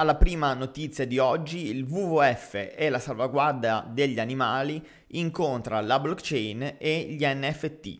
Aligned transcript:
Alla 0.00 0.14
prima 0.14 0.54
notizia 0.54 1.06
di 1.06 1.18
oggi, 1.18 1.66
il 1.66 1.82
WWF 1.82 2.72
e 2.74 2.88
la 2.88 2.98
salvaguardia 2.98 3.84
degli 3.86 4.18
animali 4.18 4.82
incontra 5.08 5.78
la 5.82 6.00
blockchain 6.00 6.76
e 6.78 7.02
gli 7.10 7.22
NFT. 7.22 7.98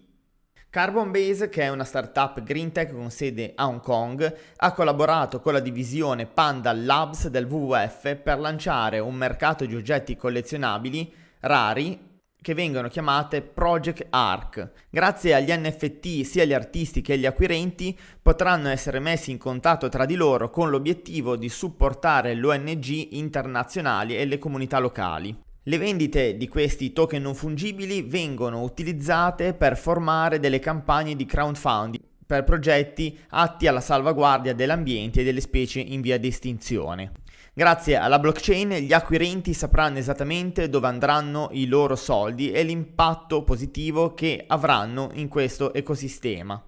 Carbon 0.70 1.10
Base, 1.10 1.50
che 1.50 1.64
è 1.64 1.68
una 1.68 1.84
startup 1.84 2.42
green 2.42 2.72
tech 2.72 2.94
con 2.94 3.10
sede 3.10 3.52
a 3.54 3.66
Hong 3.66 3.82
Kong, 3.82 4.34
ha 4.56 4.72
collaborato 4.72 5.40
con 5.40 5.52
la 5.52 5.60
divisione 5.60 6.24
Panda 6.24 6.72
Labs 6.72 7.28
del 7.28 7.44
WWF 7.44 8.16
per 8.16 8.38
lanciare 8.38 8.98
un 8.98 9.14
mercato 9.14 9.66
di 9.66 9.76
oggetti 9.76 10.16
collezionabili 10.16 11.12
rari 11.40 12.09
che 12.42 12.54
vengono 12.54 12.88
chiamate 12.88 13.42
Project 13.42 14.06
Arc. 14.10 14.70
Grazie 14.88 15.34
agli 15.34 15.52
NFT 15.52 16.22
sia 16.22 16.44
gli 16.44 16.52
artisti 16.52 17.00
che 17.02 17.18
gli 17.18 17.26
acquirenti 17.26 17.96
potranno 18.20 18.68
essere 18.68 18.98
messi 18.98 19.30
in 19.30 19.38
contatto 19.38 19.88
tra 19.88 20.06
di 20.06 20.14
loro 20.14 20.50
con 20.50 20.70
l'obiettivo 20.70 21.36
di 21.36 21.48
supportare 21.48 22.34
l'ONG 22.34 23.12
internazionali 23.12 24.16
e 24.16 24.24
le 24.24 24.38
comunità 24.38 24.78
locali. 24.78 25.36
Le 25.64 25.78
vendite 25.78 26.36
di 26.36 26.48
questi 26.48 26.92
token 26.92 27.20
non 27.20 27.34
fungibili 27.34 28.02
vengono 28.02 28.62
utilizzate 28.62 29.52
per 29.52 29.76
formare 29.76 30.40
delle 30.40 30.58
campagne 30.58 31.14
di 31.14 31.26
crowdfunding 31.26 32.02
per 32.30 32.44
progetti 32.44 33.18
atti 33.30 33.66
alla 33.66 33.80
salvaguardia 33.80 34.54
dell'ambiente 34.54 35.20
e 35.20 35.24
delle 35.24 35.40
specie 35.40 35.80
in 35.80 36.00
via 36.00 36.16
di 36.16 36.28
estinzione. 36.28 37.10
Grazie 37.52 37.96
alla 37.96 38.20
blockchain 38.20 38.70
gli 38.74 38.92
acquirenti 38.92 39.54
sapranno 39.54 39.98
esattamente 39.98 40.68
dove 40.68 40.86
andranno 40.86 41.48
i 41.50 41.66
loro 41.66 41.96
soldi 41.96 42.52
e 42.52 42.62
l'impatto 42.62 43.42
positivo 43.42 44.14
che 44.14 44.44
avranno 44.46 45.10
in 45.14 45.26
questo 45.26 45.74
ecosistema. 45.74 46.62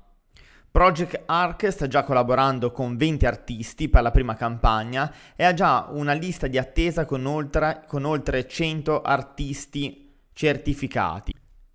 Project 0.72 1.22
Arc 1.26 1.68
sta 1.70 1.86
già 1.86 2.02
collaborando 2.02 2.72
con 2.72 2.96
20 2.96 3.26
artisti 3.26 3.88
per 3.88 4.02
la 4.02 4.10
prima 4.10 4.34
campagna 4.34 5.14
e 5.36 5.44
ha 5.44 5.54
già 5.54 5.86
una 5.90 6.14
lista 6.14 6.48
di 6.48 6.58
attesa 6.58 7.04
con 7.04 7.26
oltre, 7.26 7.84
con 7.86 8.04
oltre 8.04 8.48
100 8.48 9.02
artisti 9.02 10.12
certificati. 10.32 11.32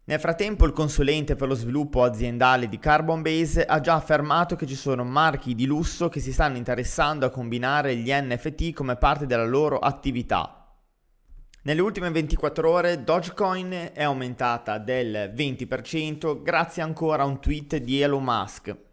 Nel 0.09 0.21
frattempo 0.21 0.65
il 0.65 0.71
consulente 0.71 1.35
per 1.35 1.49
lo 1.49 1.53
sviluppo 1.53 2.01
aziendale 2.01 2.69
di 2.69 2.79
Carbon 2.79 3.21
Base 3.21 3.65
ha 3.65 3.81
già 3.81 3.95
affermato 3.95 4.55
che 4.55 4.65
ci 4.65 4.73
sono 4.73 5.03
marchi 5.03 5.53
di 5.53 5.65
lusso 5.65 6.07
che 6.07 6.21
si 6.21 6.31
stanno 6.31 6.55
interessando 6.55 7.25
a 7.25 7.29
combinare 7.29 7.93
gli 7.97 8.09
NFT 8.09 8.71
come 8.71 8.95
parte 8.95 9.25
della 9.25 9.43
loro 9.43 9.79
attività. 9.79 10.65
Nelle 11.63 11.81
ultime 11.81 12.09
24 12.09 12.69
ore 12.69 13.03
Dogecoin 13.03 13.89
è 13.93 14.03
aumentata 14.03 14.77
del 14.77 15.33
20% 15.35 16.41
grazie 16.41 16.81
ancora 16.81 17.23
a 17.23 17.25
un 17.25 17.41
tweet 17.41 17.75
di 17.75 17.99
Elon 17.99 18.23
Musk. 18.23 18.86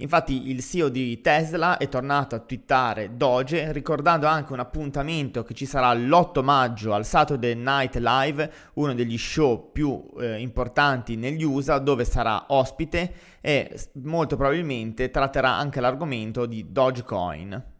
Infatti 0.00 0.48
il 0.48 0.62
CEO 0.62 0.88
di 0.88 1.20
Tesla 1.20 1.76
è 1.76 1.88
tornato 1.88 2.36
a 2.36 2.38
twittare 2.38 3.16
Doge 3.16 3.72
ricordando 3.72 4.26
anche 4.26 4.52
un 4.52 4.60
appuntamento 4.60 5.42
che 5.42 5.54
ci 5.54 5.66
sarà 5.66 5.92
l'8 5.92 6.44
maggio 6.44 6.92
al 6.94 7.04
Saturday 7.04 7.54
Night 7.54 7.96
Live, 7.96 8.52
uno 8.74 8.94
degli 8.94 9.18
show 9.18 9.72
più 9.72 10.04
eh, 10.20 10.38
importanti 10.38 11.16
negli 11.16 11.42
USA 11.42 11.78
dove 11.78 12.04
sarà 12.04 12.44
ospite 12.48 13.12
e 13.40 13.76
molto 14.04 14.36
probabilmente 14.36 15.10
tratterà 15.10 15.54
anche 15.54 15.80
l'argomento 15.80 16.46
di 16.46 16.70
Dogecoin. 16.70 17.76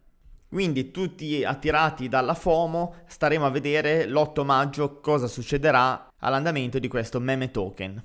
Quindi 0.48 0.90
tutti 0.90 1.44
attirati 1.44 2.08
dalla 2.08 2.34
FOMO 2.34 2.94
staremo 3.06 3.46
a 3.46 3.50
vedere 3.50 4.06
l'8 4.06 4.44
maggio 4.44 4.98
cosa 4.98 5.28
succederà 5.28 6.08
all'andamento 6.18 6.80
di 6.80 6.88
questo 6.88 7.20
meme 7.20 7.52
token. 7.52 8.02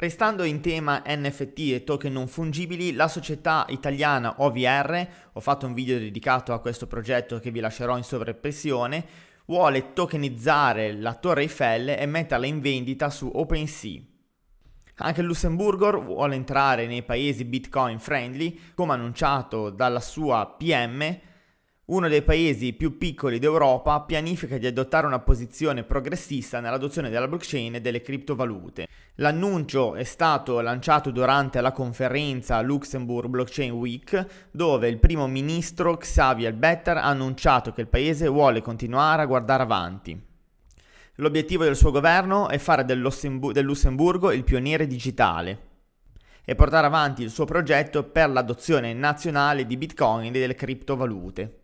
Restando 0.00 0.44
in 0.44 0.60
tema 0.60 1.02
NFT 1.04 1.72
e 1.72 1.82
token 1.82 2.12
non 2.12 2.28
fungibili, 2.28 2.92
la 2.92 3.08
società 3.08 3.66
italiana 3.70 4.36
OVR, 4.38 5.08
ho 5.32 5.40
fatto 5.40 5.66
un 5.66 5.74
video 5.74 5.98
dedicato 5.98 6.52
a 6.52 6.60
questo 6.60 6.86
progetto 6.86 7.40
che 7.40 7.50
vi 7.50 7.58
lascerò 7.58 7.96
in 7.96 8.04
sovrappressione, 8.04 9.04
vuole 9.46 9.94
tokenizzare 9.94 10.92
la 10.92 11.14
Torre 11.14 11.40
Eiffel 11.40 11.88
e 11.88 12.06
metterla 12.06 12.46
in 12.46 12.60
vendita 12.60 13.10
su 13.10 13.28
OpenSea. 13.34 14.00
Anche 14.98 15.20
il 15.20 15.26
Lussemburgo 15.26 16.00
vuole 16.00 16.36
entrare 16.36 16.86
nei 16.86 17.02
paesi 17.02 17.44
Bitcoin 17.44 17.98
friendly, 17.98 18.56
come 18.76 18.92
annunciato 18.92 19.70
dalla 19.70 19.98
sua 19.98 20.46
PM 20.46 21.18
uno 21.88 22.08
dei 22.08 22.20
paesi 22.20 22.74
più 22.74 22.98
piccoli 22.98 23.38
d'Europa 23.38 24.02
pianifica 24.02 24.58
di 24.58 24.66
adottare 24.66 25.06
una 25.06 25.20
posizione 25.20 25.84
progressista 25.84 26.60
nell'adozione 26.60 27.08
della 27.08 27.28
blockchain 27.28 27.76
e 27.76 27.80
delle 27.80 28.02
criptovalute. 28.02 28.86
L'annuncio 29.16 29.94
è 29.94 30.04
stato 30.04 30.60
lanciato 30.60 31.10
durante 31.10 31.62
la 31.62 31.72
conferenza 31.72 32.60
Luxembourg 32.60 33.28
Blockchain 33.28 33.72
Week, 33.72 34.26
dove 34.50 34.88
il 34.88 34.98
primo 34.98 35.26
ministro 35.26 35.96
Xavier 35.96 36.52
Better 36.52 36.98
ha 36.98 37.04
annunciato 37.04 37.72
che 37.72 37.80
il 37.80 37.88
paese 37.88 38.28
vuole 38.28 38.60
continuare 38.60 39.22
a 39.22 39.26
guardare 39.26 39.62
avanti. 39.62 40.26
L'obiettivo 41.14 41.64
del 41.64 41.74
suo 41.74 41.90
governo 41.90 42.50
è 42.50 42.58
fare 42.58 42.84
del, 42.84 43.00
Lussemburgo 43.00 44.30
il 44.30 44.44
pioniere 44.44 44.86
digitale 44.86 45.66
e 46.44 46.54
portare 46.54 46.86
avanti 46.86 47.22
il 47.22 47.30
suo 47.30 47.46
progetto 47.46 48.04
per 48.04 48.28
l'adozione 48.28 48.92
nazionale 48.92 49.64
di 49.64 49.78
Bitcoin 49.78 50.34
e 50.34 50.38
delle 50.38 50.54
criptovalute. 50.54 51.60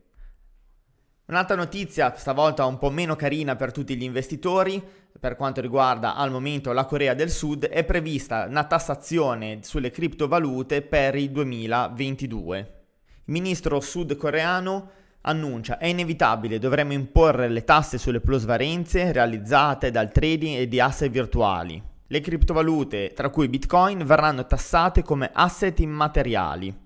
Un'altra 1.27 1.57
notizia, 1.57 2.13
stavolta 2.17 2.67
un 2.67 2.77
po' 2.77 2.91
meno 2.91 3.17
carina 3.17 3.57
per 3.57 3.73
tutti 3.73 3.97
gli 3.97 4.03
investitori, 4.03 4.83
per 5.19 5.37
quanto 5.37 5.63
riguarda 5.63 6.17
al 6.17 6.31
momento 6.31 6.71
la 6.73 6.85
Corea 6.85 7.15
del 7.15 7.31
Sud, 7.31 7.65
è 7.65 7.83
prevista 7.83 8.45
una 8.47 8.65
tassazione 8.65 9.61
sulle 9.63 9.91
criptovalute 9.91 10.83
per 10.83 11.15
il 11.15 11.31
2022. 11.31 12.59
Il 12.59 13.33
ministro 13.33 13.81
sudcoreano 13.81 14.91
annuncia 15.23 15.79
è 15.79 15.87
inevitabile, 15.87 16.59
dovremo 16.59 16.93
imporre 16.93 17.49
le 17.49 17.65
tasse 17.65 17.97
sulle 17.97 18.21
plusvalenze 18.21 19.11
realizzate 19.11 19.91
dal 19.91 20.13
trading 20.13 20.59
e 20.59 20.69
di 20.69 20.79
asset 20.79 21.11
virtuali. 21.11 21.83
Le 22.07 22.21
criptovalute, 22.21 23.15
tra 23.15 23.31
cui 23.31 23.49
Bitcoin, 23.49 24.05
verranno 24.05 24.47
tassate 24.47 25.03
come 25.03 25.31
asset 25.33 25.81
immateriali 25.81 26.84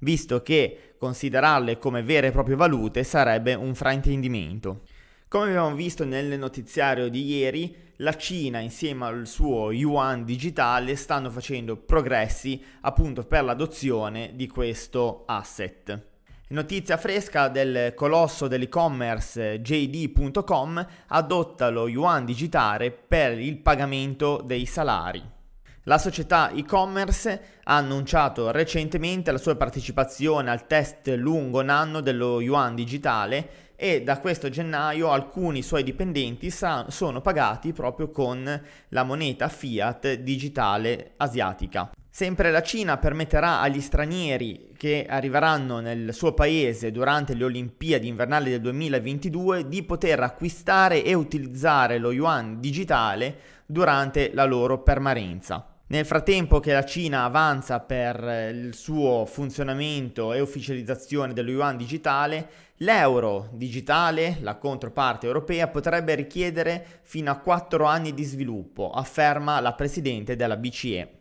visto 0.00 0.42
che 0.42 0.94
considerarle 0.98 1.78
come 1.78 2.02
vere 2.02 2.28
e 2.28 2.32
proprie 2.32 2.56
valute 2.56 3.04
sarebbe 3.04 3.54
un 3.54 3.74
fraintendimento. 3.74 4.82
Come 5.28 5.48
abbiamo 5.48 5.74
visto 5.74 6.04
nel 6.04 6.38
notiziario 6.38 7.08
di 7.08 7.24
ieri, 7.24 7.74
la 7.96 8.16
Cina 8.16 8.58
insieme 8.58 9.06
al 9.06 9.26
suo 9.26 9.70
yuan 9.70 10.24
digitale 10.24 10.96
stanno 10.96 11.30
facendo 11.30 11.76
progressi 11.76 12.60
appunto 12.80 13.24
per 13.24 13.44
l'adozione 13.44 14.32
di 14.34 14.48
questo 14.48 15.22
asset. 15.26 16.08
Notizia 16.48 16.96
fresca 16.96 17.46
del 17.46 17.94
colosso 17.94 18.48
dell'e-commerce 18.48 19.60
JD.com 19.60 20.84
adotta 21.06 21.68
lo 21.68 21.86
yuan 21.86 22.24
digitale 22.24 22.90
per 22.90 23.38
il 23.38 23.58
pagamento 23.58 24.42
dei 24.44 24.66
salari. 24.66 25.38
La 25.84 25.96
società 25.96 26.50
e-commerce 26.50 27.40
ha 27.64 27.76
annunciato 27.76 28.50
recentemente 28.50 29.32
la 29.32 29.38
sua 29.38 29.56
partecipazione 29.56 30.50
al 30.50 30.66
test 30.66 31.08
lungo 31.16 31.60
un 31.60 31.70
anno 31.70 32.02
dello 32.02 32.42
yuan 32.42 32.74
digitale 32.74 33.72
e 33.76 34.02
da 34.02 34.20
questo 34.20 34.50
gennaio 34.50 35.10
alcuni 35.10 35.62
suoi 35.62 35.82
dipendenti 35.82 36.50
sa- 36.50 36.84
sono 36.90 37.22
pagati 37.22 37.72
proprio 37.72 38.10
con 38.10 38.62
la 38.88 39.02
moneta 39.04 39.48
fiat 39.48 40.16
digitale 40.16 41.12
asiatica. 41.16 41.90
Sempre 42.10 42.50
la 42.50 42.60
Cina 42.60 42.98
permetterà 42.98 43.60
agli 43.60 43.80
stranieri 43.80 44.74
che 44.76 45.06
arriveranno 45.08 45.80
nel 45.80 46.12
suo 46.12 46.34
paese 46.34 46.90
durante 46.90 47.32
le 47.32 47.44
Olimpiadi 47.44 48.06
invernali 48.06 48.50
del 48.50 48.60
2022 48.60 49.66
di 49.66 49.82
poter 49.82 50.20
acquistare 50.20 51.02
e 51.02 51.14
utilizzare 51.14 51.96
lo 51.96 52.12
yuan 52.12 52.60
digitale 52.60 53.34
durante 53.64 54.30
la 54.34 54.44
loro 54.44 54.82
permanenza. 54.82 55.69
Nel 55.90 56.06
frattempo 56.06 56.60
che 56.60 56.72
la 56.72 56.84
Cina 56.84 57.24
avanza 57.24 57.80
per 57.80 58.22
eh, 58.22 58.50
il 58.50 58.76
suo 58.76 59.26
funzionamento 59.26 60.32
e 60.32 60.40
ufficializzazione 60.40 61.32
dello 61.32 61.50
yuan 61.50 61.76
digitale, 61.76 62.48
l'euro 62.76 63.48
digitale, 63.54 64.36
la 64.40 64.54
controparte 64.54 65.26
europea, 65.26 65.66
potrebbe 65.66 66.14
richiedere 66.14 67.00
fino 67.02 67.32
a 67.32 67.38
4 67.38 67.84
anni 67.86 68.14
di 68.14 68.22
sviluppo, 68.22 68.92
afferma 68.92 69.58
la 69.58 69.72
Presidente 69.72 70.36
della 70.36 70.56
BCE. 70.56 71.19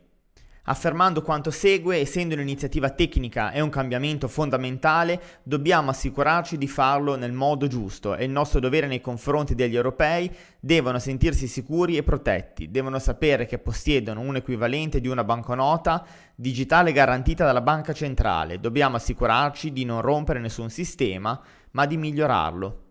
Affermando 0.70 1.24
quanto 1.24 1.50
segue, 1.50 1.98
essendo 1.98 2.36
un'iniziativa 2.36 2.92
tecnica 2.92 3.52
e 3.52 3.60
un 3.60 3.70
cambiamento 3.70 4.28
fondamentale, 4.28 5.20
dobbiamo 5.42 5.90
assicurarci 5.90 6.60
di 6.60 6.68
farlo 6.68 7.16
nel 7.16 7.32
modo 7.32 7.66
giusto 7.66 8.16
e 8.16 8.26
il 8.26 8.30
nostro 8.30 8.60
dovere 8.60 8.86
nei 8.86 9.02
confronti 9.02 9.56
degli 9.56 9.76
europei 9.76 10.32
devono 10.60 11.00
sentirsi 11.00 11.48
sicuri 11.48 11.98
e 11.98 12.04
protetti, 12.04 12.70
devono 12.70 13.00
sapere 13.00 13.48
che 13.48 13.58
possiedono 13.58 14.22
un 14.22 14.36
equivalente 14.36 15.02
di 15.02 15.08
una 15.08 15.24
banconota 15.24 16.06
digitale 16.36 16.92
garantita 16.92 17.46
dalla 17.46 17.62
banca 17.62 17.92
centrale, 17.92 18.60
dobbiamo 18.60 18.96
assicurarci 18.98 19.74
di 19.74 19.86
non 19.86 20.02
rompere 20.02 20.40
nessun 20.40 20.70
sistema, 20.70 21.42
ma 21.72 21.88
di 21.88 21.98
migliorarlo. 21.98 22.89